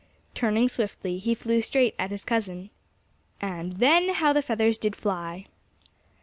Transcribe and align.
Turning 0.33 0.67
swiftly, 0.67 1.19
he 1.19 1.35
flew 1.35 1.61
straight 1.61 1.93
at 1.99 2.09
his 2.09 2.25
cousin. 2.25 2.71
And 3.39 3.73
then 3.73 4.15
how 4.15 4.33
the 4.33 4.41
feathers 4.41 4.79
did 4.79 4.95
fly! 4.95 5.45